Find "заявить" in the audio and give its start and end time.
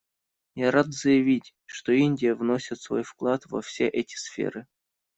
0.95-1.53